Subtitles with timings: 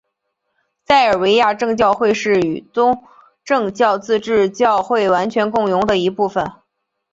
[0.87, 3.03] 塞尔维亚正教会是与东
[3.43, 6.51] 正教自治教会完全共融的一部分。